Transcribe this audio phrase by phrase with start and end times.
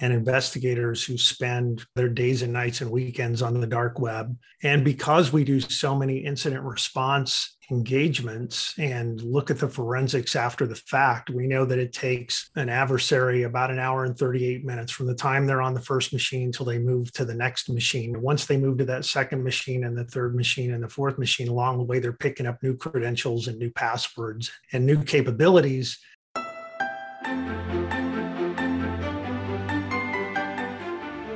[0.00, 4.36] and investigators who spend their days and nights and weekends on the dark web.
[4.62, 10.66] And because we do so many incident response engagements and look at the forensics after
[10.66, 14.90] the fact, we know that it takes an adversary about an hour and 38 minutes
[14.90, 18.20] from the time they're on the first machine until they move to the next machine.
[18.20, 21.48] Once they move to that second machine and the third machine and the fourth machine,
[21.48, 25.98] along the way, they're picking up new credentials and new passwords and new capabilities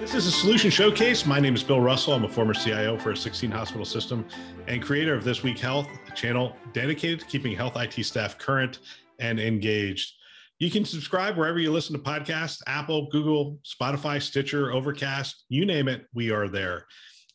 [0.05, 1.25] This is a solution showcase.
[1.25, 2.13] My name is Bill Russell.
[2.13, 4.27] I'm a former CIO for a 16 hospital system
[4.69, 8.81] and creator of This Week Health, a channel dedicated to keeping health IT staff current
[9.19, 10.13] and engaged.
[10.59, 15.89] You can subscribe wherever you listen to podcasts Apple, Google, Spotify, Stitcher, Overcast, you name
[15.89, 16.85] it, we are there.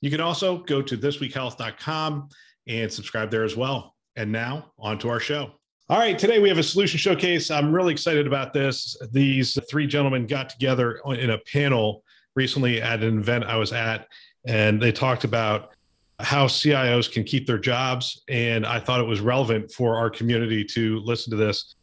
[0.02, 2.30] You can also go to thisweekhealth.com
[2.68, 3.96] and subscribe there as well.
[4.16, 5.54] And now, on to our show.
[5.90, 7.50] All right, today we have a solution showcase.
[7.50, 8.96] I'm really excited about this.
[9.12, 12.04] These three gentlemen got together in a panel
[12.36, 14.08] recently at an event I was at,
[14.46, 15.72] and they talked about
[16.20, 18.24] how CIOs can keep their jobs.
[18.28, 21.76] And I thought it was relevant for our community to listen to this.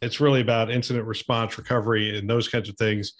[0.00, 3.14] It's really about incident response, recovery, and those kinds of things.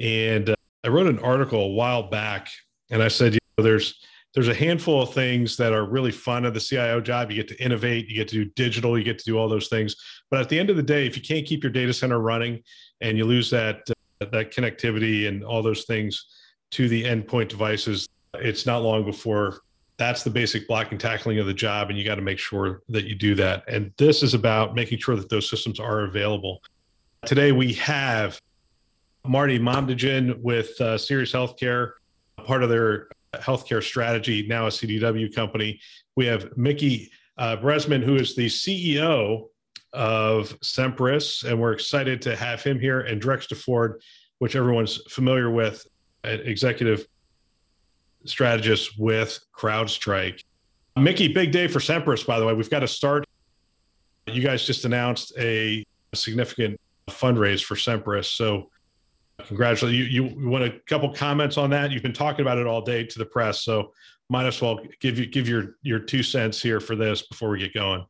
[0.00, 2.48] And uh, I wrote an article a while back,
[2.90, 4.00] and I said, you know, there's
[4.34, 7.30] there's a handful of things that are really fun of the CIO job.
[7.30, 9.68] You get to innovate, you get to do digital, you get to do all those
[9.68, 9.94] things.
[10.30, 12.62] But at the end of the day, if you can't keep your data center running
[13.02, 13.86] and you lose that
[14.30, 16.26] that connectivity and all those things
[16.70, 19.60] to the endpoint devices, it's not long before
[20.02, 23.04] that's the basic blocking tackling of the job and you got to make sure that
[23.04, 23.62] you do that.
[23.68, 26.60] And this is about making sure that those systems are available.
[27.24, 28.40] Today we have
[29.24, 31.92] marty momdjian with uh, sirius healthcare
[32.44, 35.80] part of their healthcare strategy now a cdw company.
[36.16, 39.50] We have mickey uh, bresman who is the ceo
[39.92, 44.00] of Semperis, and we're excited to have him here, and Drex DeFord,
[44.38, 45.86] which everyone's familiar with,
[46.24, 47.06] an executive
[48.24, 50.42] strategist with CrowdStrike.
[50.96, 52.54] Mickey, big day for Semperis, by the way.
[52.54, 53.26] We've got to start.
[54.26, 56.80] You guys just announced a significant
[57.10, 58.70] fundraise for Semperis, so
[59.46, 60.12] congratulations.
[60.12, 61.90] You, you want a couple comments on that?
[61.90, 63.92] You've been talking about it all day to the press, so
[64.28, 67.58] might as well give you give your your two cents here for this before we
[67.58, 68.04] get going.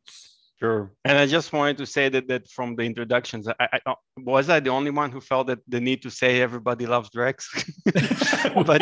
[0.63, 0.93] Sure.
[1.03, 4.49] And I just wanted to say that that from the introductions, I, I, uh, was
[4.49, 7.43] I the only one who felt that the need to say everybody loves Drex?
[8.65, 8.81] but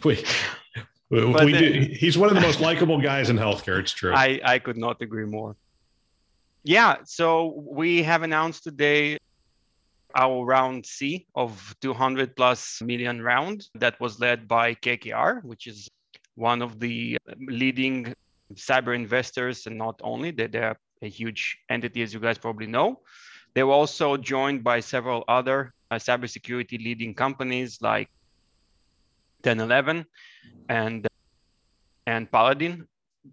[0.04, 0.24] we,
[1.10, 1.88] we, but we do.
[1.92, 3.80] He's one of the most likable guys in healthcare.
[3.80, 4.14] It's true.
[4.14, 5.56] I, I could not agree more.
[6.62, 6.98] Yeah.
[7.04, 9.18] So we have announced today
[10.14, 15.88] our round C of 200 plus million round that was led by KKR, which is
[16.36, 18.14] one of the leading
[18.54, 23.00] cyber investors, and not only, they, they're a huge entity, as you guys probably know.
[23.54, 28.08] They were also joined by several other uh, cybersecurity leading companies like
[29.42, 30.04] 1011
[30.68, 31.06] and
[32.06, 32.86] and Paladin.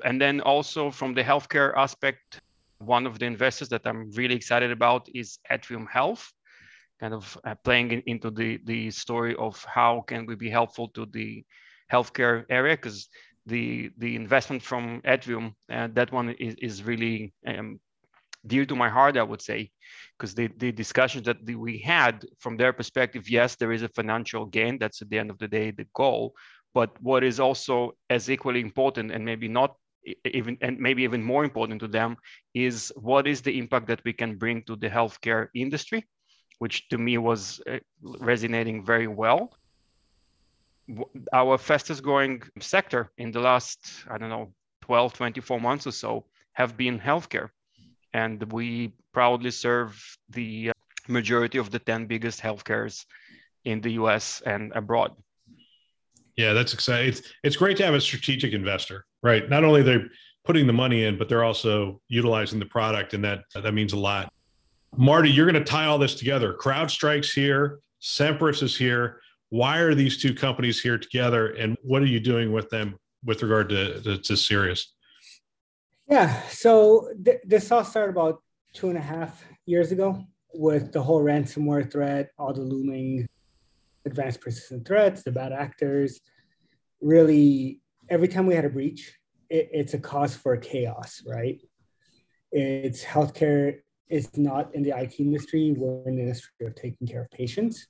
[0.04, 2.42] And then also from the healthcare aspect,
[2.80, 6.32] one of the investors that I'm really excited about is Atrium Health,
[7.00, 10.90] kind of uh, playing in, into the the story of how can we be helpful
[10.90, 11.44] to the
[11.92, 13.10] healthcare area because
[13.46, 17.80] the the investment from Atrium, uh, that one is, is really um,
[18.48, 19.72] dear to my heart, I would say,
[20.18, 24.46] because the, the discussions that we had from their perspective, yes, there is a financial
[24.46, 24.78] gain.
[24.78, 26.34] That's at the end of the day the goal.
[26.74, 29.76] But what is also as equally important, and maybe not
[30.26, 32.18] even and maybe even more important to them,
[32.54, 36.06] is what is the impact that we can bring to the healthcare industry,
[36.60, 37.80] which to me was uh,
[38.20, 39.52] resonating very well
[41.34, 43.80] our fastest growing sector in the last,
[44.10, 47.50] I don't know, 12, 24 months or so have been healthcare.
[48.14, 50.74] And we proudly serve the uh,
[51.08, 53.06] majority of the 10 biggest healthcares
[53.66, 55.12] in the US and abroad.
[56.38, 57.10] Yeah, that's exciting.
[57.10, 59.50] It's, it's great to have a strategic investor, right?
[59.50, 60.08] Not only they're
[60.44, 63.98] putting the money in, but they're also utilizing the product, and that that means a
[63.98, 64.32] lot.
[64.96, 66.54] Marty, you're going to tie all this together.
[66.54, 72.08] CrowdStrike's here, Semperis is here why are these two companies here together and what are
[72.08, 74.94] you doing with them with regard to, to, to Sirius?
[76.08, 78.42] Yeah, so th- this all started about
[78.74, 83.28] two and a half years ago with the whole ransomware threat, all the looming
[84.06, 86.20] advanced persistent threats, the bad actors,
[87.02, 89.14] really every time we had a breach,
[89.50, 91.60] it, it's a cause for chaos, right?
[92.52, 93.78] It's healthcare
[94.10, 95.74] is not in the IT industry.
[95.76, 97.88] We're in the industry of taking care of patients.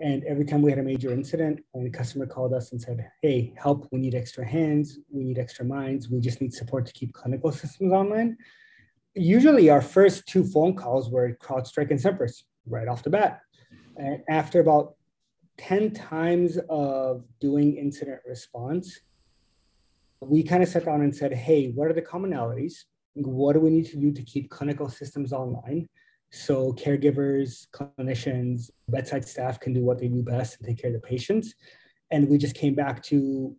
[0.00, 3.10] And every time we had a major incident and a customer called us and said,
[3.20, 6.92] hey, help, we need extra hands, we need extra minds, we just need support to
[6.92, 8.36] keep clinical systems online.
[9.14, 13.40] Usually our first two phone calls were CrowdStrike and Semperis right off the bat.
[13.96, 14.94] And after about
[15.58, 18.98] 10 times of doing incident response,
[20.20, 22.84] we kind of sat down and said, hey, what are the commonalities?
[23.14, 25.88] What do we need to do to keep clinical systems online?
[26.34, 30.94] So caregivers, clinicians, bedside staff can do what they do best and take care of
[30.94, 31.54] the patients.
[32.10, 33.54] And we just came back to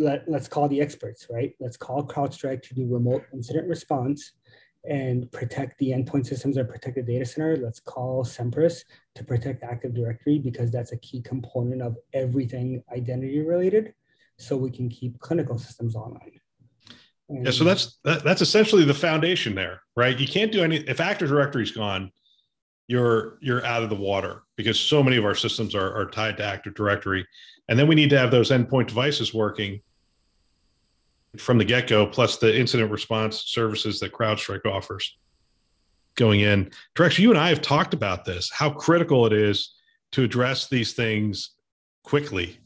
[0.00, 1.54] let, let's call the experts, right?
[1.60, 4.32] Let's call CrowdStrike to do remote incident response
[4.88, 7.56] and protect the endpoint systems and protect the data center.
[7.56, 8.82] Let's call Semperis
[9.14, 13.94] to protect Active Directory because that's a key component of everything identity related
[14.36, 16.40] so we can keep clinical systems online.
[17.32, 20.18] Yeah, so that's that, that's essentially the foundation there, right?
[20.18, 22.10] You can't do any if Active Directory's gone,
[22.88, 26.36] you're you're out of the water because so many of our systems are, are tied
[26.38, 27.24] to Active Directory,
[27.68, 29.80] and then we need to have those endpoint devices working
[31.38, 35.16] from the get-go, plus the incident response services that CrowdStrike offers
[36.16, 36.68] going in.
[36.96, 39.74] Drex, you and I have talked about this, how critical it is
[40.10, 41.50] to address these things
[42.02, 42.58] quickly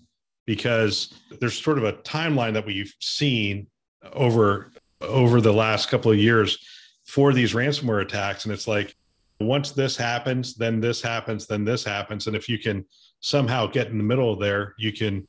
[0.47, 3.67] because there's sort of a timeline that we've seen
[4.13, 6.59] over over the last couple of years
[7.05, 8.45] for these ransomware attacks.
[8.45, 8.95] And it's like
[9.41, 12.27] once this happens then this happens then this happens.
[12.27, 12.85] And if you can
[13.21, 15.27] somehow get in the middle of there you can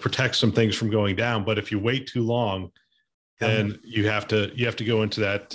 [0.00, 1.44] protect some things from going down.
[1.44, 2.70] But if you wait too long
[3.38, 5.54] then you have to you have to go into that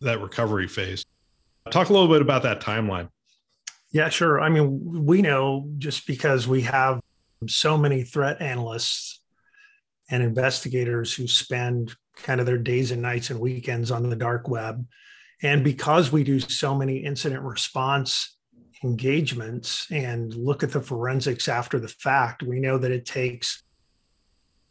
[0.00, 1.04] that recovery phase.
[1.70, 3.08] Talk a little bit about that timeline.
[3.92, 4.40] Yeah sure.
[4.40, 7.00] I mean we know just because we have
[7.46, 9.19] so many threat analysts
[10.10, 14.48] and investigators who spend kind of their days and nights and weekends on the dark
[14.48, 14.84] web.
[15.42, 18.36] And because we do so many incident response
[18.82, 23.62] engagements and look at the forensics after the fact, we know that it takes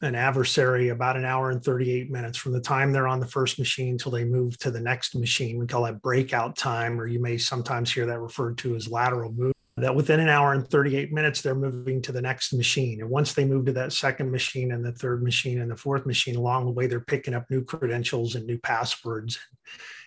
[0.02, 3.60] an adversary about an hour and 38 minutes from the time they're on the first
[3.60, 5.60] machine till they move to the next machine.
[5.60, 9.32] We call that breakout time, or you may sometimes hear that referred to as lateral
[9.32, 13.02] move that within an hour and 38 minutes they're moving to the next machine.
[13.02, 16.06] And once they move to that second machine and the third machine and the fourth
[16.06, 19.40] machine along the way they're picking up new credentials and new passwords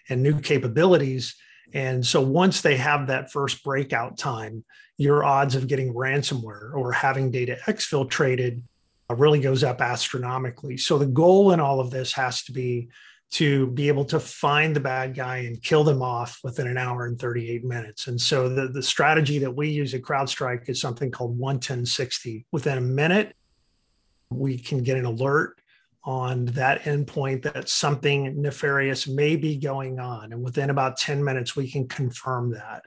[0.09, 1.37] and new capabilities.
[1.75, 4.65] And so once they have that first breakout time
[4.99, 8.63] your odds of getting ransomware or having data exfiltrated
[9.11, 10.77] uh, really goes up astronomically.
[10.77, 12.89] So the goal in all of this has to be
[13.33, 17.07] to be able to find the bad guy and kill them off within an hour
[17.07, 18.07] and 38 minutes.
[18.07, 22.45] And so the, the strategy that we use at CrowdStrike is something called 11060.
[22.53, 23.35] Within a minute,
[24.31, 25.59] we can get an alert
[26.05, 30.33] on that endpoint that something nefarious may be going on.
[30.33, 32.85] And within about 10 minutes, we can confirm that.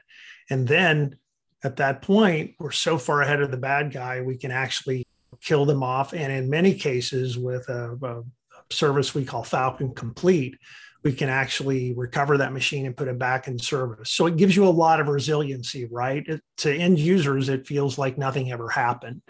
[0.52, 1.18] And then
[1.64, 5.08] at that point, we're so far ahead of the bad guy, we can actually
[5.42, 6.14] kill them off.
[6.14, 8.24] And in many cases, with a, a
[8.72, 10.58] service we call Falcon Complete,
[11.04, 14.10] we can actually recover that machine and put it back in service.
[14.10, 16.28] So it gives you a lot of resiliency, right?
[16.28, 19.22] It, to end users, it feels like nothing ever happened.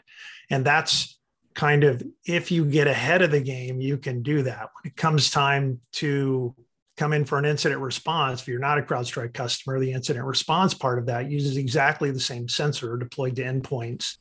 [0.49, 1.19] And that's
[1.53, 4.69] kind of if you get ahead of the game, you can do that.
[4.73, 6.55] When it comes time to
[6.95, 10.73] come in for an incident response, if you're not a CrowdStrike customer, the incident response
[10.73, 14.17] part of that uses exactly the same sensor deployed to endpoints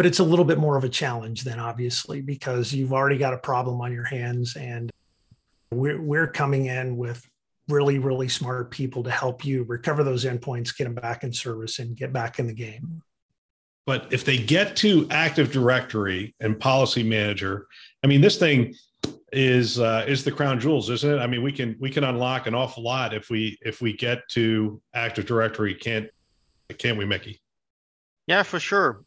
[0.00, 3.34] but it's a little bit more of a challenge then obviously because you've already got
[3.34, 4.90] a problem on your hands and
[5.72, 7.22] we're, we're coming in with
[7.68, 11.80] really really smart people to help you recover those endpoints get them back in service
[11.80, 13.02] and get back in the game.
[13.84, 17.66] But if they get to active directory and policy manager
[18.02, 18.74] i mean this thing
[19.34, 21.18] is uh, is the crown jewels isn't it?
[21.18, 24.26] I mean we can we can unlock an awful lot if we if we get
[24.30, 26.08] to active directory can't
[26.78, 27.42] can't we mickey?
[28.26, 29.04] Yeah for sure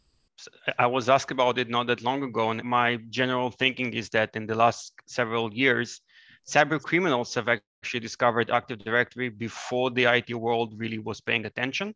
[0.80, 4.36] I was asked about it not that long ago, and my general thinking is that
[4.36, 6.02] in the last several years,
[6.48, 11.94] cyber criminals have actually discovered Active Directory before the IT world really was paying attention.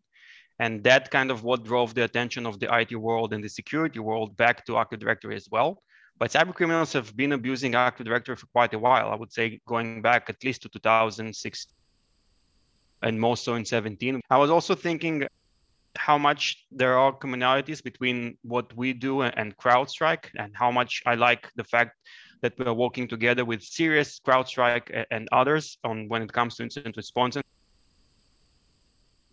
[0.60, 4.00] And that kind of what drove the attention of the IT world and the security
[4.00, 5.84] world back to Active Directory as well.
[6.18, 9.10] But cyber criminals have been abusing Active Directory for quite a while.
[9.12, 11.68] I would say going back at least to 2006
[13.04, 14.22] and most so in 17.
[14.30, 15.28] I was also thinking
[15.98, 21.16] how much there are commonalities between what we do and CrowdStrike, and how much I
[21.16, 21.98] like the fact
[22.42, 26.64] that we are working together with Sirius, CrowdStrike, and others on when it comes to
[26.64, 27.38] incident response.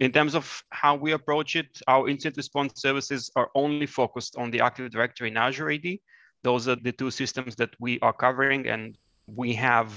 [0.00, 4.50] In terms of how we approach it, our incident response services are only focused on
[4.50, 5.99] the Active Directory in Azure AD.
[6.42, 9.90] Those are the two systems that we are covering, and we have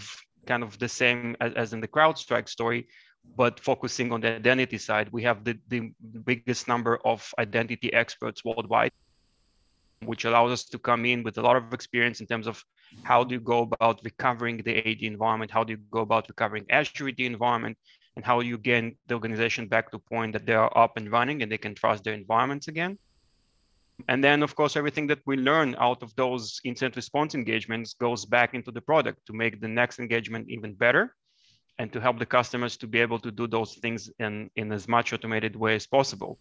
[0.45, 2.87] kind of the same as, as in the CrowdStrike story,
[3.35, 5.91] but focusing on the identity side, we have the, the
[6.23, 8.91] biggest number of identity experts worldwide,
[10.05, 12.63] which allows us to come in with a lot of experience in terms of
[13.03, 16.65] how do you go about recovering the AD environment, how do you go about recovering
[16.69, 17.77] Azure AD environment,
[18.15, 21.43] and how you get the organization back to point that they are up and running
[21.43, 22.97] and they can trust their environments again.
[24.07, 28.25] And then, of course, everything that we learn out of those incident response engagements goes
[28.25, 31.15] back into the product to make the next engagement even better
[31.79, 34.87] and to help the customers to be able to do those things in, in as
[34.87, 36.39] much automated way as possible.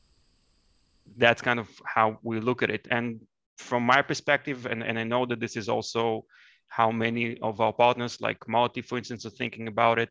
[1.17, 2.89] That's kind of how we look at it.
[2.91, 3.21] And
[3.59, 6.25] from my perspective, and, and I know that this is also
[6.69, 10.11] how many of our partners, like Multi, for instance, are thinking about it.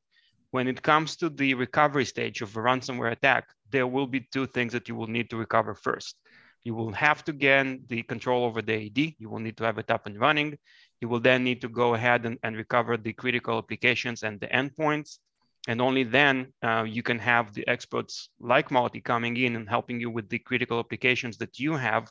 [0.52, 4.48] When it comes to the recovery stage of a ransomware attack, there will be two
[4.48, 6.16] things that you will need to recover first.
[6.64, 8.98] You will have to gain the control over the AD.
[9.20, 10.58] You will need to have it up and running.
[11.06, 14.48] You will then need to go ahead and, and recover the critical applications and the
[14.48, 15.20] endpoints.
[15.68, 20.00] And only then uh, you can have the experts like Marty coming in and helping
[20.00, 22.10] you with the critical applications that you have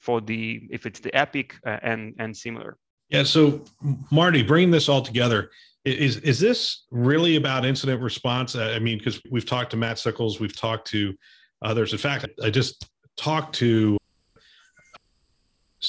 [0.00, 2.76] for the, if it's the Epic uh, and, and similar.
[3.08, 3.22] Yeah.
[3.22, 3.62] So
[4.10, 5.50] Marty, bringing this all together,
[5.84, 8.56] is is this really about incident response?
[8.56, 11.14] I mean, because we've talked to Matt Sickles, we've talked to
[11.62, 11.92] others.
[11.92, 13.96] In fact, I just talked to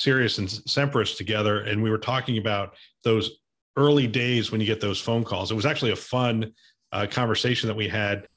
[0.05, 3.39] Sirius and Semperis together, and we were talking about those
[3.75, 5.49] early days when you get those phone calls.
[5.49, 6.53] It was actually a fun
[6.91, 8.27] uh, conversation that we had,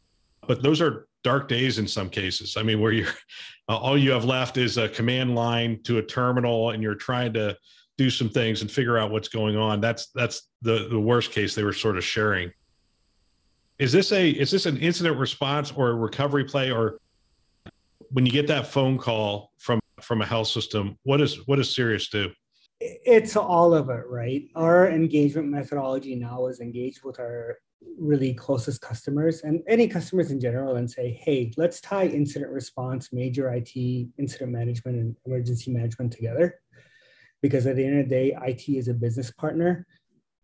[0.46, 2.56] but those are dark days in some cases.
[2.56, 3.12] I mean, where you're
[3.68, 7.34] uh, all you have left is a command line to a terminal, and you're trying
[7.34, 7.54] to
[7.98, 9.82] do some things and figure out what's going on.
[9.82, 12.50] That's that's the the worst case they were sort of sharing.
[13.78, 16.98] Is this a is this an incident response or a recovery play or
[18.10, 21.72] when you get that phone call from from a health system, what is what does
[21.72, 22.30] Sirius do?
[22.80, 24.44] It's all of it, right?
[24.56, 27.58] Our engagement methodology now is engage with our
[27.98, 33.12] really closest customers and any customers in general and say, hey, let's tie incident response,
[33.12, 33.76] major IT,
[34.18, 36.58] incident management, and emergency management together.
[37.42, 39.86] Because at the end of the day, IT is a business partner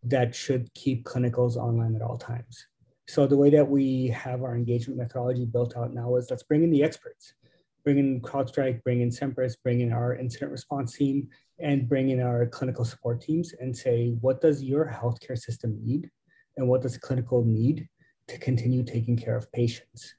[0.02, 2.66] that should keep clinicals online at all times.
[3.08, 6.62] So the way that we have our engagement methodology built out now is let's bring
[6.62, 7.34] in the experts
[7.84, 12.20] bring in CrowdStrike, bring in Semperis, bring in our incident response team, and bring in
[12.20, 16.10] our clinical support teams and say, what does your healthcare system need?
[16.56, 17.88] And what does clinical need
[18.28, 20.14] to continue taking care of patients?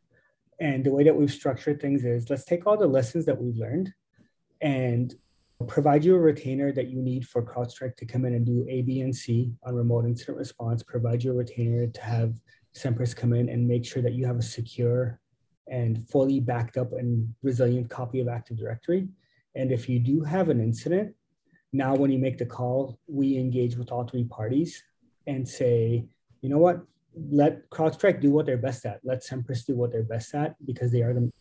[0.59, 3.57] And the way that we've structured things is let's take all the lessons that we've
[3.57, 3.91] learned
[4.61, 5.13] and
[5.67, 8.81] provide you a retainer that you need for CrowdStrike to come in and do A,
[8.83, 12.35] B, and C on remote incident response, provide you a retainer to have
[12.75, 15.19] Semperis come in and make sure that you have a secure
[15.67, 19.07] and fully backed up and resilient copy of Active Directory.
[19.55, 21.15] And if you do have an incident,
[21.73, 24.83] now when you make the call, we engage with all three parties
[25.27, 26.05] and say,
[26.41, 26.81] you know what,
[27.31, 28.99] let CrowdStrike do what they're best at.
[29.03, 31.31] Let Semperis do what they're best at because they are the,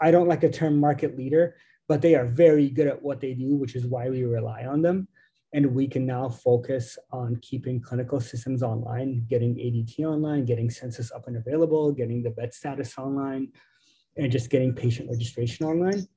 [0.00, 1.56] I don't like the term market leader,
[1.88, 4.82] but they are very good at what they do, which is why we rely on
[4.82, 5.08] them
[5.54, 11.12] and we can now focus on keeping clinical systems online, getting ADT online, getting census
[11.12, 13.52] up and available, getting the bed status online,
[14.16, 16.08] and just getting patient registration online,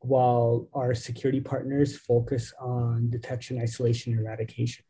[0.00, 4.84] while our security partners focus on detection, isolation, and eradication.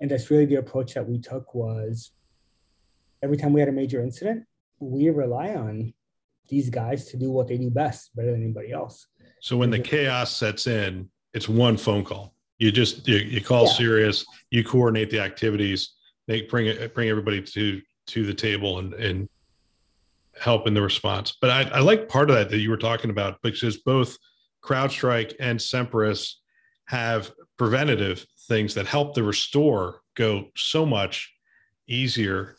[0.00, 2.12] And that's really the approach that we took was
[3.20, 4.44] every time we had a major incident,
[4.78, 5.92] we rely on
[6.48, 9.08] these guys to do what they do best, better than anybody else.
[9.40, 13.66] So when the chaos sets in, it's one phone call you just you, you call
[13.66, 13.72] yeah.
[13.72, 15.94] Sirius, you coordinate the activities,
[16.26, 19.28] they bring it bring everybody to to the table and and
[20.38, 21.36] help in the response.
[21.40, 24.16] But I, I like part of that that you were talking about because both
[24.62, 26.34] CrowdStrike and Semperis
[26.86, 31.34] have preventative things that help the restore go so much
[31.86, 32.56] easier.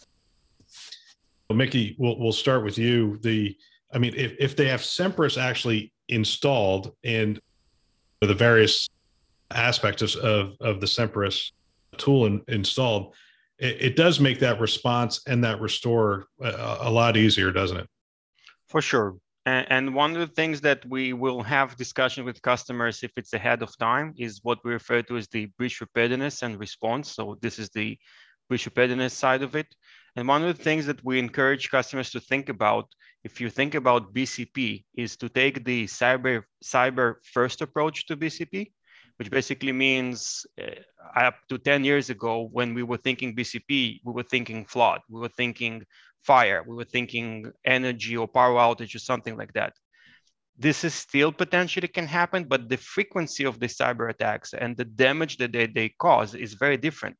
[1.49, 3.17] Well, Mickey, we'll we'll start with you.
[3.21, 3.55] The
[3.93, 7.39] I mean, if, if they have Semperis actually installed and
[8.21, 8.89] the various
[9.51, 11.51] aspects of, of, of the Semperis
[11.97, 13.13] tool in, installed,
[13.57, 17.77] it, it, does make that response and that restore uh, a, a lot easier, doesn't
[17.77, 17.87] it?
[18.67, 19.17] For sure.
[19.45, 23.33] And, and one of the things that we will have discussion with customers if it's
[23.33, 27.11] ahead of time is what we refer to as the breach preparedness and response.
[27.11, 27.97] So this is the
[28.47, 29.73] breach preparedness side of it.
[30.15, 32.87] And one of the things that we encourage customers to think about,
[33.23, 38.71] if you think about BCP, is to take the cyber cyber first approach to BCP
[39.19, 44.13] which basically means uh, up to 10 years ago, when we were thinking BCP, we
[44.13, 45.83] were thinking flood, we were thinking
[46.23, 49.73] fire, we were thinking energy or power outage or something like that.
[50.57, 54.85] this is still potentially can happen, but the frequency of the cyber attacks and the
[54.85, 57.15] damage that they, they cause is very different.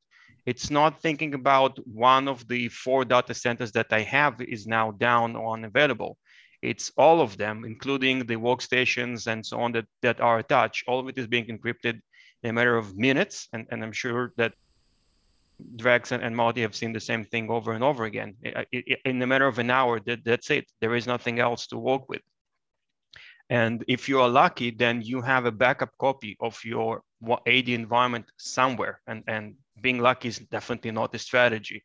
[0.46, 4.92] It's not thinking about one of the four data centers that I have is now
[4.92, 6.18] down or unavailable.
[6.62, 10.84] It's all of them, including the workstations and so on that, that are attached.
[10.88, 12.02] All of it is being encrypted
[12.44, 13.48] in a matter of minutes.
[13.54, 14.54] And, and I'm sure that
[15.76, 18.36] Drex and, and Marty have seen the same thing over and over again.
[19.06, 20.66] In a matter of an hour, that, that's it.
[20.82, 22.22] There is nothing else to work with.
[23.50, 27.02] And if you are lucky, then you have a backup copy of your
[27.48, 29.02] AD environment somewhere.
[29.08, 31.84] And, and being lucky is definitely not a strategy.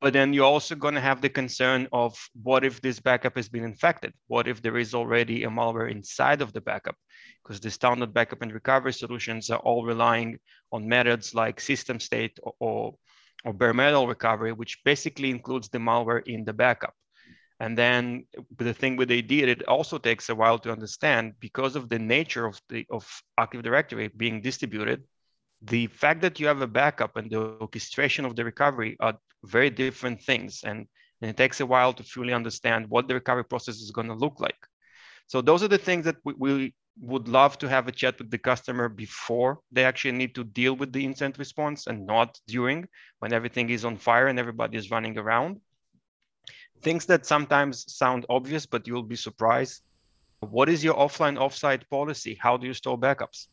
[0.00, 3.48] But then you're also going to have the concern of what if this backup has
[3.48, 4.12] been infected?
[4.28, 6.94] What if there is already a malware inside of the backup?
[7.42, 10.38] Because the standard backup and recovery solutions are all relying
[10.70, 12.94] on methods like system state or, or,
[13.44, 16.94] or bare metal recovery, which basically includes the malware in the backup.
[17.60, 18.26] And then
[18.56, 22.46] the thing with AD, it also takes a while to understand because of the nature
[22.46, 23.04] of the of
[23.36, 25.02] Active Directory being distributed.
[25.62, 29.70] The fact that you have a backup and the orchestration of the recovery are very
[29.70, 30.86] different things, and,
[31.20, 34.14] and it takes a while to fully understand what the recovery process is going to
[34.14, 34.58] look like.
[35.26, 38.30] So those are the things that we, we would love to have a chat with
[38.30, 42.88] the customer before they actually need to deal with the incident response and not during
[43.18, 45.60] when everything is on fire and everybody is running around
[46.82, 49.82] things that sometimes sound obvious, but you'll be surprised.
[50.40, 52.38] What is your offline offsite policy?
[52.40, 53.48] How do you store backups?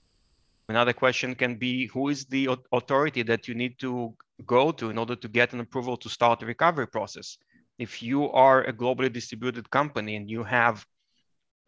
[0.68, 4.98] Another question can be who is the authority that you need to go to in
[4.98, 7.38] order to get an approval to start the recovery process?
[7.78, 10.86] If you are a globally distributed company and you have,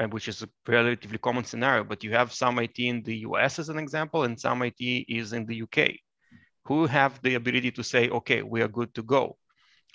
[0.10, 3.70] which is a relatively common scenario, but you have some IT in the US as
[3.70, 5.92] an example, and some IT is in the UK,
[6.66, 9.38] who have the ability to say, okay, we are good to go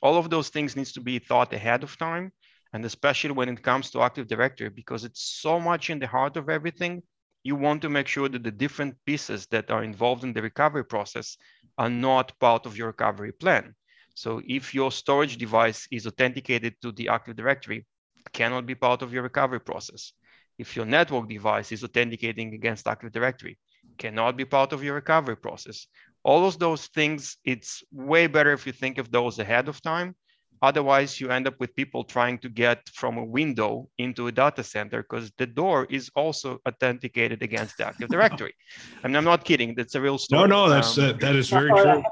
[0.03, 2.33] all of those things needs to be thought ahead of time
[2.73, 6.37] and especially when it comes to active directory because it's so much in the heart
[6.37, 7.03] of everything
[7.45, 10.85] you want to make sure that the different pieces that are involved in the recovery
[10.85, 11.37] process
[11.79, 13.75] are not part of your recovery plan
[14.15, 17.87] so if your storage device is authenticated to the active directory
[18.33, 20.12] cannot be part of your recovery process
[20.59, 23.59] if your network device is authenticating against active directory
[23.99, 25.87] cannot be part of your recovery process
[26.25, 30.14] all of those things, it's way better if you think of those ahead of time.
[30.62, 34.62] Otherwise, you end up with people trying to get from a window into a data
[34.62, 38.55] center because the door is also authenticated against the Active Directory.
[39.03, 39.75] I mean, I'm not kidding.
[39.75, 40.42] That's a real story.
[40.42, 42.05] No, no, that's um, uh, that is very true.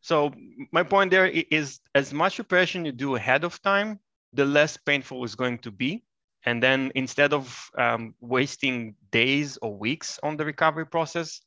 [0.00, 0.32] So
[0.72, 4.00] my point there is as much preparation you do ahead of time,
[4.32, 6.02] the less painful it's going to be.
[6.44, 11.42] And then instead of um, wasting days or weeks on the recovery process,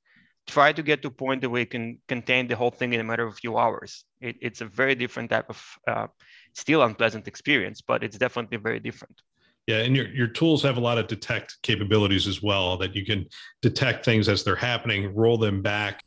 [0.48, 3.04] try to get to a point that we can contain the whole thing in a
[3.04, 4.06] matter of a few hours.
[4.22, 6.08] It, it's a very different type of, uh,
[6.54, 9.22] still unpleasant experience, but it's definitely very different.
[9.68, 13.04] Yeah, and your, your tools have a lot of detect capabilities as well that you
[13.04, 13.26] can
[13.62, 16.04] detect things as they're happening, roll them back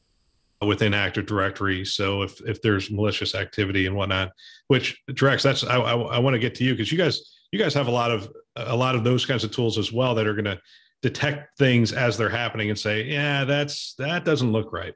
[0.65, 1.85] within Active Directory.
[1.85, 4.31] So if if there's malicious activity and whatnot,
[4.69, 7.59] which Drex, that's I, I, I want to get to you because you guys you
[7.59, 10.27] guys have a lot of a lot of those kinds of tools as well that
[10.27, 10.61] are going to
[11.03, 14.95] detect things as they're happening and say, yeah, that's that doesn't look right.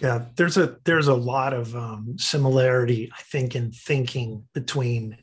[0.00, 5.18] Yeah, there's a there's a lot of um, similarity, I think, in thinking between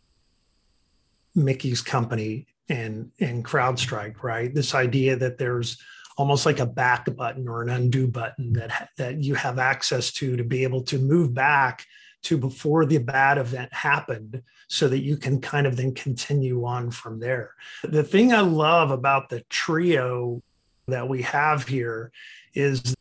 [1.36, 4.54] Mickey's company and and CrowdStrike, right?
[4.54, 5.78] This idea that there's
[6.18, 10.36] almost like a back button or an undo button that that you have access to
[10.38, 11.86] to be able to move back
[12.26, 16.92] to before the bad event happened so that you can kind of then continue on
[16.92, 17.52] from there.
[17.84, 20.42] The thing I love about the trio
[20.88, 22.12] that we have here
[22.54, 22.96] is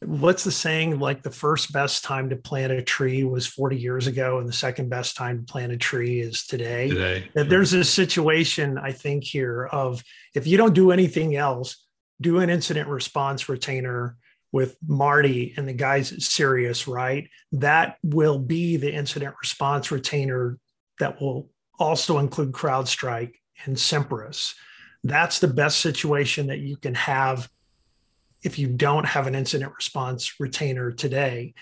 [0.00, 4.06] what's the saying like the first best time to plant a tree was 40 years
[4.06, 7.28] ago and the second best time to plant a tree is today, today.
[7.34, 10.04] there's a situation i think here of
[10.36, 11.84] if you don't do anything else
[12.20, 14.16] do an incident response retainer
[14.52, 17.28] with Marty and the guys at Sirius, right?
[17.52, 20.58] That will be the incident response retainer
[20.98, 23.34] that will also include CrowdStrike
[23.64, 24.54] and Semperis.
[25.04, 27.48] That's the best situation that you can have
[28.42, 31.54] if you don't have an incident response retainer today.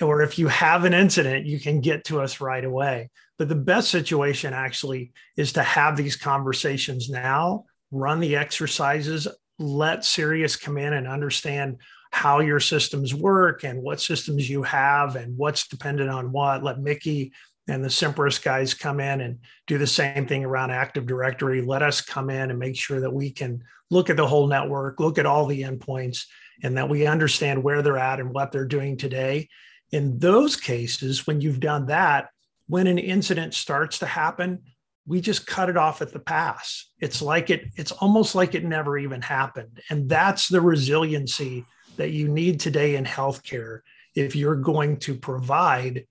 [0.00, 3.10] Or if you have an incident, you can get to us right away.
[3.38, 9.26] But the best situation actually is to have these conversations now, run the exercises,
[9.58, 11.78] let Sirius come in and understand
[12.10, 16.62] how your systems work and what systems you have and what's dependent on what.
[16.62, 17.32] Let Mickey
[17.68, 21.62] and the Semperis guys come in and do the same thing around Active Directory.
[21.62, 24.98] Let us come in and make sure that we can look at the whole network,
[24.98, 26.26] look at all the endpoints,
[26.62, 29.48] and that we understand where they're at and what they're doing today.
[29.92, 32.28] In those cases, when you've done that,
[32.66, 34.60] when an incident starts to happen,
[35.06, 36.90] we just cut it off at the pass.
[37.00, 39.80] It's like it, it's almost like it never even happened.
[39.90, 41.64] And that's the resiliency
[42.00, 43.80] that you need today in healthcare
[44.14, 46.06] if you're going to provide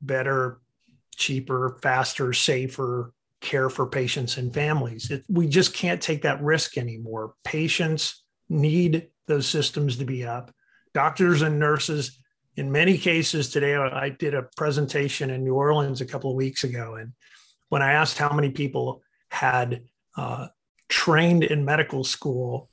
[0.00, 0.60] better,
[1.16, 5.10] cheaper, faster, safer care for patients and families.
[5.10, 7.34] It, we just can't take that risk anymore.
[7.42, 10.54] Patients need those systems to be up.
[10.94, 12.20] Doctors and nurses,
[12.54, 16.62] in many cases today, I did a presentation in New Orleans a couple of weeks
[16.62, 16.94] ago.
[16.94, 17.14] And
[17.68, 19.82] when I asked how many people had
[20.16, 20.46] uh,
[20.88, 22.70] trained in medical school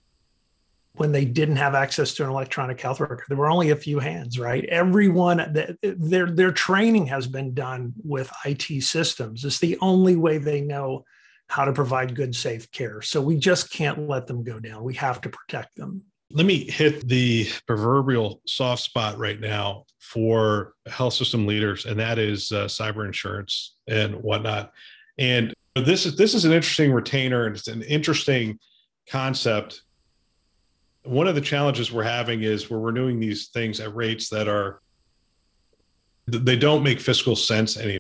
[0.94, 3.24] when they didn't have access to an electronic health record.
[3.28, 4.66] There were only a few hands, right?
[4.66, 9.46] Everyone, their their training has been done with IT systems.
[9.46, 11.06] It's the only way they know
[11.48, 13.02] how to provide good, safe care.
[13.02, 14.84] So we just can't let them go down.
[14.84, 16.04] We have to protect them.
[16.32, 22.20] Let me hit the proverbial soft spot right now for health system leaders, and that
[22.20, 24.72] is uh, cyber insurance and whatnot.
[25.18, 28.60] And this is this is an interesting retainer, and it's an interesting
[29.08, 29.82] concept
[31.10, 34.80] one of the challenges we're having is we're renewing these things at rates that are
[36.28, 37.98] they don't make fiscal sense anymore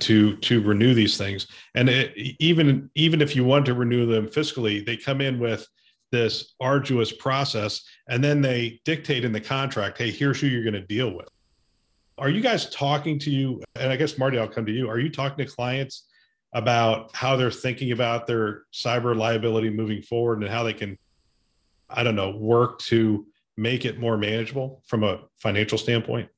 [0.00, 1.46] to to renew these things.
[1.74, 5.68] And it, even even if you want to renew them fiscally they come in with
[6.10, 10.72] this arduous process and then they dictate in the contract hey here's who you're going
[10.72, 11.28] to deal with.
[12.16, 14.88] Are you guys talking to you and i guess marty i'll come to you.
[14.88, 16.06] Are you talking to clients
[16.54, 20.96] about how they're thinking about their cyber liability moving forward and how they can
[21.88, 26.28] I don't know, work to make it more manageable from a financial standpoint?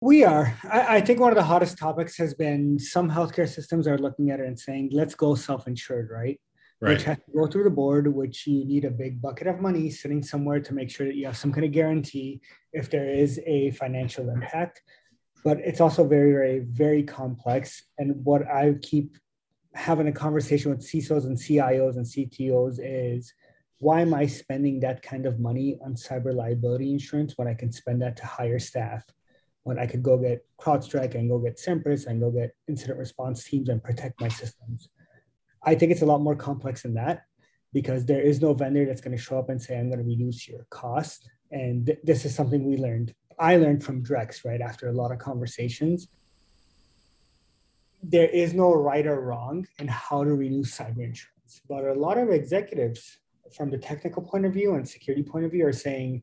[0.00, 0.54] We are.
[0.70, 4.30] I, I, think one of the hottest topics has been some healthcare systems are looking
[4.30, 6.38] at it and saying, let's go self insured, right?
[6.80, 6.90] Right.
[6.90, 9.88] Which has to go through the board, which you need a big bucket of money
[9.90, 13.40] sitting somewhere to make sure that you have some kind of guarantee if there is
[13.46, 14.82] a financial impact.
[15.44, 17.84] But it's also very, very, very complex.
[17.96, 19.16] And what I keep
[19.74, 23.32] having a conversation with CISOs and CIOs and CTOs is
[23.78, 27.72] why am I spending that kind of money on cyber liability insurance when I can
[27.72, 29.04] spend that to hire staff?
[29.64, 33.44] When I could go get CrowdStrike and go get Semperis and go get incident response
[33.44, 34.90] teams and protect my systems.
[35.62, 37.22] I think it's a lot more complex than that
[37.72, 40.04] because there is no vendor that's going to show up and say, I'm going to
[40.04, 41.28] reduce your cost.
[41.50, 43.14] And th- this is something we learned.
[43.38, 46.08] I learned from Drex, right, after a lot of conversations.
[48.02, 52.18] There is no right or wrong in how to renew cyber insurance, but a lot
[52.18, 53.18] of executives
[53.52, 56.22] from the technical point of view and security point of view are saying,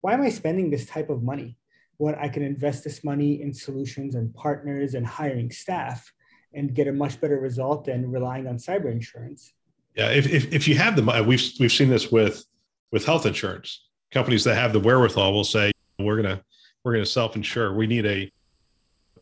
[0.00, 1.56] why am I spending this type of money
[1.96, 6.12] when I can invest this money in solutions and partners and hiring staff
[6.52, 9.52] and get a much better result than relying on cyber insurance?
[9.94, 12.44] Yeah, if, if, if you have the money, we've we've seen this with
[12.90, 16.42] with health insurance companies that have the wherewithal will say we're gonna
[16.84, 17.74] we're gonna self insure.
[17.74, 18.32] We need a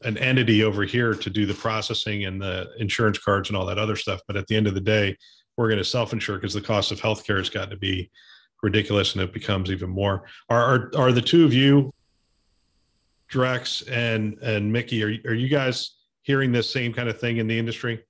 [0.05, 3.79] an entity over here to do the processing and the insurance cards and all that
[3.79, 4.21] other stuff.
[4.27, 5.17] But at the end of the day,
[5.57, 8.11] we're going to self-insure because the cost of healthcare has gotten to be
[8.63, 10.25] ridiculous and it becomes even more.
[10.49, 11.93] Are, are, are the two of you,
[13.31, 17.47] Drex and, and Mickey, are, are you guys hearing this same kind of thing in
[17.47, 18.05] the industry?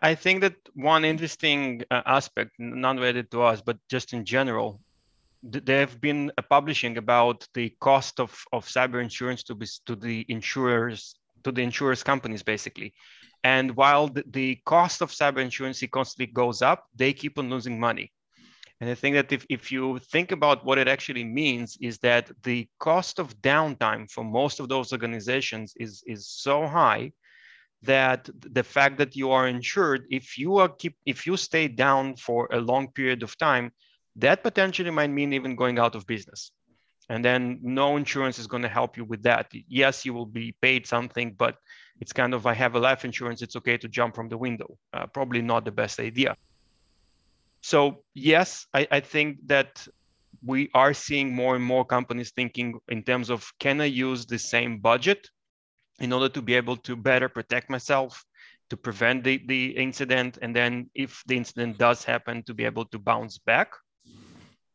[0.00, 4.80] I think that one interesting uh, aspect, not related to us, but just in general,
[5.42, 10.24] they've been uh, publishing about the cost of, of cyber insurance to be, to the
[10.28, 12.94] insurers to the insurance companies basically
[13.44, 18.10] and while the, cost of cyber insurance constantly goes up, they keep on losing money.
[18.80, 22.30] And I think that if, if you think about what it actually means, is that
[22.42, 27.12] the cost of downtime for most of those organizations is, is so high
[27.82, 32.16] that the fact that you are insured, if you are keep if you stay down
[32.16, 33.70] for a long period of time,
[34.16, 36.50] that potentially might mean even going out of business.
[37.08, 39.50] And then no insurance is going to help you with that.
[39.68, 41.56] Yes, you will be paid something, but
[42.00, 44.78] it's kind of I have a life insurance, it's okay to jump from the window.
[44.92, 46.36] Uh, probably not the best idea.
[47.60, 49.86] So yes, I, I think that
[50.44, 54.38] we are seeing more and more companies thinking in terms of can I use the
[54.38, 55.28] same budget
[56.00, 58.24] in order to be able to better protect myself,
[58.70, 62.84] to prevent the, the incident, and then if the incident does happen, to be able
[62.86, 63.72] to bounce back.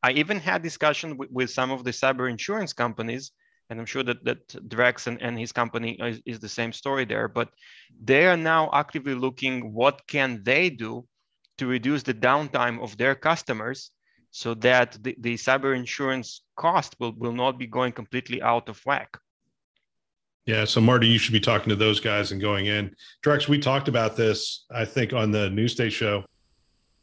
[0.02, 3.32] I even had discussion with, with some of the cyber insurance companies
[3.70, 7.06] and I'm sure that that Drex and, and his company is, is the same story
[7.06, 7.28] there.
[7.28, 7.50] But
[8.04, 11.06] they are now actively looking what can they do
[11.60, 13.92] to reduce the downtime of their customers
[14.32, 18.82] so that the, the cyber insurance cost will, will not be going completely out of
[18.86, 19.18] whack.
[20.46, 22.96] Yeah, so Marty, you should be talking to those guys and going in.
[23.24, 26.24] Drex, we talked about this, I think, on the Newsday show.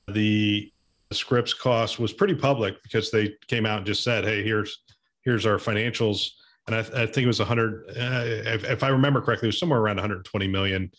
[0.09, 0.73] The
[1.17, 4.83] Scripps cost was pretty public because they came out and just said, "Hey, here's
[5.23, 6.31] here's our financials."
[6.67, 7.85] and I, I think it was 100.
[7.89, 10.91] Uh, if, if, I remember correctly, it was somewhere around 120 million,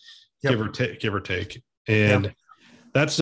[0.42, 0.52] yep.
[0.52, 1.62] give or take, give or take.
[1.86, 2.34] And yep.
[2.94, 3.20] that's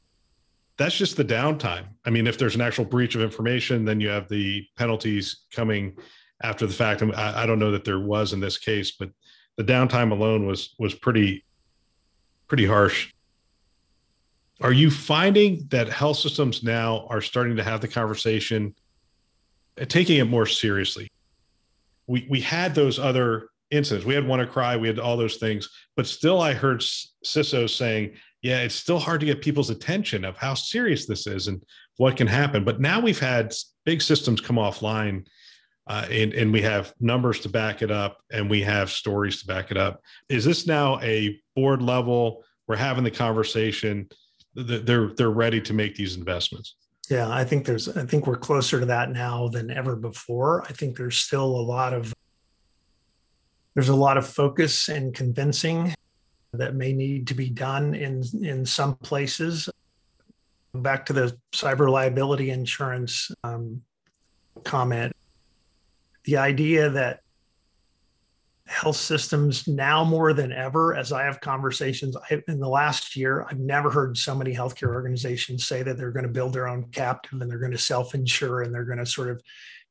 [0.79, 1.87] that's just the downtime.
[2.05, 5.97] I mean, if there's an actual breach of information, then you have the penalties coming
[6.43, 7.03] after the fact.
[7.03, 9.11] I, I don't know that there was in this case, but
[9.57, 11.45] the downtime alone was was pretty
[12.47, 13.13] pretty harsh.
[14.61, 18.75] Are you finding that health systems now are starting to have the conversation,
[19.81, 21.11] uh, taking it more seriously?
[22.07, 24.07] We we had those other incidents.
[24.07, 28.61] We had WannaCry, we had all those things, but still, I heard CISOs saying, "Yeah,
[28.61, 31.62] it's still hard to get people's attention of how serious this is and
[31.99, 33.53] what can happen." But now we've had
[33.85, 35.27] big systems come offline
[35.87, 39.47] uh, and, and we have numbers to back it up and we have stories to
[39.47, 40.03] back it up.
[40.29, 42.42] Is this now a board level?
[42.66, 44.09] We're having the conversation.
[44.57, 46.77] They're they're ready to make these investments.
[47.11, 50.64] Yeah, I think there's I think we're closer to that now than ever before.
[50.64, 52.14] I think there's still a lot of
[53.75, 55.95] there's a lot of focus and convincing
[56.53, 59.69] that may need to be done in in some places.
[60.75, 63.83] Back to the cyber liability insurance um,
[64.64, 65.12] comment
[66.27, 67.21] the idea that
[68.67, 73.47] health systems now more than ever, as I have conversations I, in the last year,
[73.49, 76.85] I've never heard so many healthcare organizations say that they're going to build their own
[76.91, 79.41] captive and they're going to self insure and they're going to sort of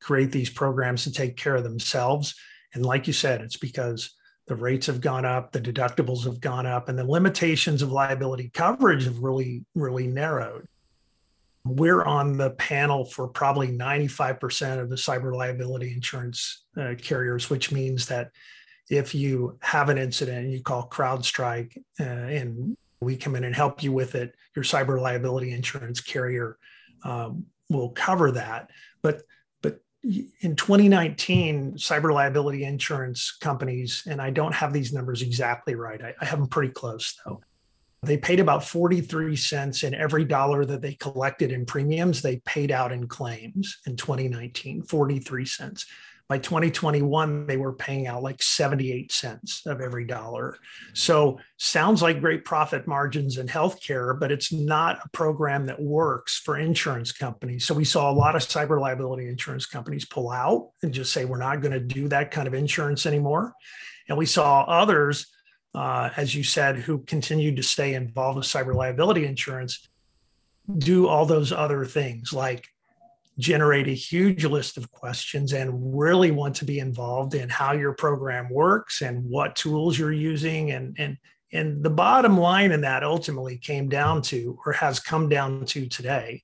[0.00, 2.34] create these programs to take care of themselves.
[2.74, 4.14] And like you said, it's because
[4.46, 8.50] the rates have gone up, the deductibles have gone up, and the limitations of liability
[8.52, 10.68] coverage have really, really narrowed
[11.68, 17.72] we're on the panel for probably 95% of the cyber liability insurance uh, carriers, which
[17.72, 18.30] means that
[18.88, 23.54] if you have an incident and you call CrowdStrike uh, and we come in and
[23.54, 26.58] help you with it, your cyber liability insurance carrier
[27.04, 28.70] um, will cover that.
[29.02, 29.22] But
[29.62, 36.02] but in 2019, cyber liability insurance companies, and I don't have these numbers exactly right.
[36.02, 37.40] I, I have them pretty close though
[38.06, 42.70] they paid about 43 cents in every dollar that they collected in premiums, they paid
[42.70, 45.86] out in claims in 2019, 43 cents.
[46.28, 50.56] By 2021, they were paying out like 78 cents of every dollar.
[50.92, 56.38] So, sounds like great profit margins in healthcare, but it's not a program that works
[56.38, 57.64] for insurance companies.
[57.64, 61.24] So, we saw a lot of cyber liability insurance companies pull out and just say,
[61.24, 63.52] we're not going to do that kind of insurance anymore.
[64.08, 65.26] And we saw others
[65.76, 69.86] uh, as you said, who continued to stay involved with cyber liability insurance,
[70.78, 72.66] do all those other things like
[73.38, 77.92] generate a huge list of questions and really want to be involved in how your
[77.92, 81.16] program works and what tools you're using and and
[81.52, 85.86] and the bottom line in that ultimately came down to or has come down to
[85.86, 86.42] today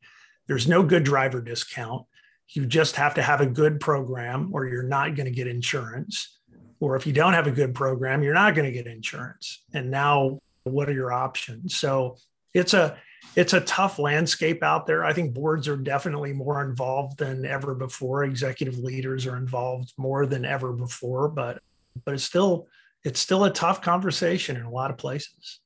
[0.49, 2.05] there's no good driver discount
[2.51, 6.39] you just have to have a good program or you're not going to get insurance
[6.83, 9.63] or if you don't have a good program, you're not going to get insurance.
[9.73, 11.77] And now, what are your options?
[11.77, 12.17] So
[12.55, 12.99] it's a
[13.37, 15.05] it's a tough landscape out there.
[15.05, 18.25] I think boards are definitely more involved than ever before.
[18.25, 21.63] Executive leaders are involved more than ever before, but
[22.05, 22.69] but it's still
[23.05, 25.61] it's still a tough conversation in a lot of places.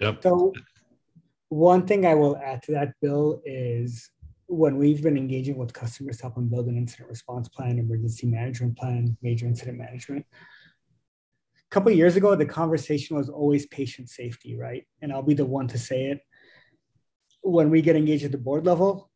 [0.00, 0.22] Yep.
[0.22, 0.52] So
[1.48, 4.10] one thing I will add to that, Bill, is
[4.46, 8.26] when we've been engaging with customers to help them build an incident response plan, emergency
[8.26, 14.56] management plan, major incident management, A couple years ago, the conversation was always patient safety,
[14.56, 14.86] right?
[15.00, 16.20] And I'll be the one to say it.
[17.42, 19.10] When we get engaged at the board level,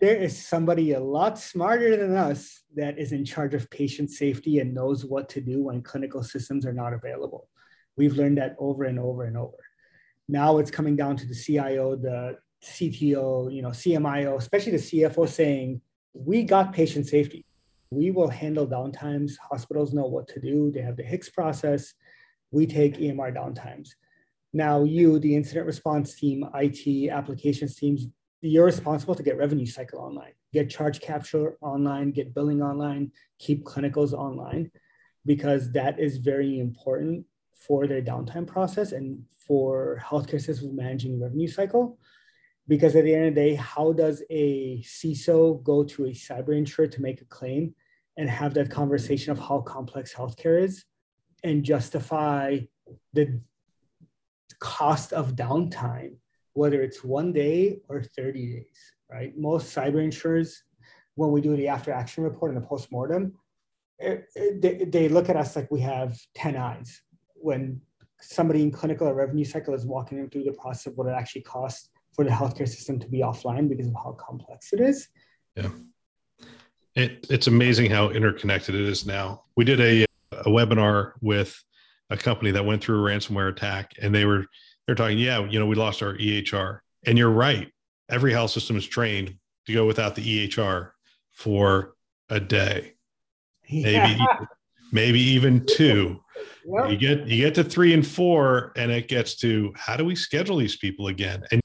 [0.00, 4.58] there is somebody a lot smarter than us that is in charge of patient safety
[4.58, 7.48] and knows what to do when clinical systems are not available.
[7.96, 9.58] We've learned that over and over and over.
[10.28, 15.28] Now it's coming down to the CIO, the CTO, you know, CMIO, especially the CFO
[15.28, 15.80] saying,
[16.12, 17.44] we got patient safety
[17.90, 19.32] we will handle downtimes.
[19.50, 20.70] Hospitals know what to do.
[20.70, 21.94] They have the HICS process.
[22.52, 23.90] We take EMR downtimes.
[24.52, 28.06] Now, you, the incident response team, IT, applications teams,
[28.40, 33.64] you're responsible to get revenue cycle online, get charge capture online, get billing online, keep
[33.64, 34.70] clinicals online,
[35.26, 41.48] because that is very important for their downtime process and for healthcare systems managing revenue
[41.48, 41.98] cycle.
[42.66, 46.56] Because at the end of the day, how does a CISO go to a cyber
[46.56, 47.74] insurer to make a claim
[48.16, 50.84] and have that conversation of how complex healthcare is
[51.42, 52.58] and justify
[53.12, 53.40] the
[54.60, 56.14] cost of downtime,
[56.52, 59.36] whether it's one day or 30 days, right?
[59.36, 60.62] Most cyber insurers,
[61.16, 63.34] when we do the after action report and the postmortem,
[63.98, 67.02] it, it, they, they look at us like we have 10 eyes.
[67.34, 67.80] When
[68.20, 71.14] somebody in clinical or revenue cycle is walking them through the process of what it
[71.16, 75.08] actually costs for the healthcare system to be offline because of how complex it is.
[75.56, 75.70] Yeah.
[76.94, 79.44] It, it's amazing how interconnected it is now.
[79.56, 81.62] We did a, a webinar with
[82.10, 84.46] a company that went through a ransomware attack, and they were
[84.86, 86.80] they're talking, yeah, you know, we lost our EHR.
[87.06, 87.70] And you're right.
[88.08, 90.90] Every health system is trained to go without the EHR
[91.30, 91.94] for
[92.28, 92.94] a day,
[93.70, 94.38] maybe, yeah.
[94.92, 96.20] maybe even two.
[96.66, 96.90] Yep.
[96.90, 100.14] You get you get to three and four, and it gets to how do we
[100.14, 101.44] schedule these people again?
[101.52, 101.60] And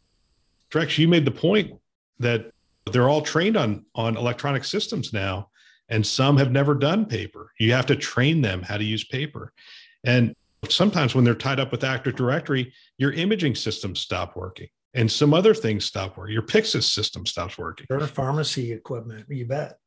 [0.71, 1.73] Drex, you made the point
[2.19, 2.51] that
[2.91, 5.49] they're all trained on on electronic systems now,
[5.89, 7.51] and some have never done paper.
[7.59, 9.51] You have to train them how to use paper,
[10.05, 10.35] and
[10.69, 15.33] sometimes when they're tied up with Active Directory, your imaging systems stop working and some
[15.33, 16.33] other things stop working.
[16.33, 17.85] Your Pyxis system stops working.
[17.89, 19.77] Your pharmacy equipment, you bet.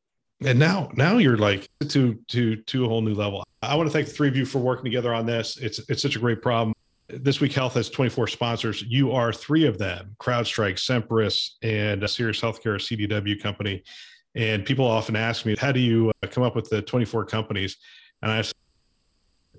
[0.45, 3.43] And now, now you're like to to to a whole new level.
[3.61, 5.57] I want to thank the three of you for working together on this.
[5.57, 6.73] It's it's such a great problem.
[7.09, 8.83] This Week Health has 24 sponsors.
[8.83, 13.83] You are three of them: CrowdStrike, Semperis, and Sirius Healthcare, CDW company.
[14.35, 17.75] And people often ask me, "How do you uh, come up with the 24 companies?"
[18.21, 18.41] And I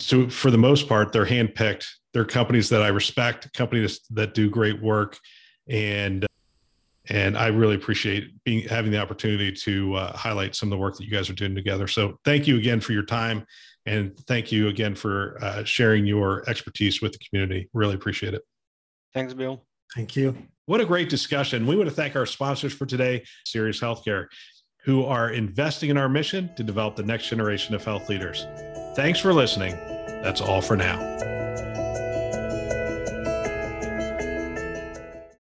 [0.00, 1.86] so for the most part, they're handpicked.
[2.12, 5.18] They're companies that I respect, companies that do great work,
[5.68, 6.26] and
[7.08, 10.96] and I really appreciate being having the opportunity to uh, highlight some of the work
[10.96, 11.88] that you guys are doing together.
[11.88, 13.46] So thank you again for your time,
[13.86, 17.68] and thank you again for uh, sharing your expertise with the community.
[17.72, 18.42] Really appreciate it.
[19.14, 19.64] Thanks, Bill.
[19.94, 20.36] Thank you.
[20.66, 21.66] What a great discussion.
[21.66, 24.26] We want to thank our sponsors for today, Sirius Healthcare,
[24.82, 28.46] who are investing in our mission to develop the next generation of health leaders.
[28.96, 29.72] Thanks for listening.
[30.22, 31.39] That's all for now.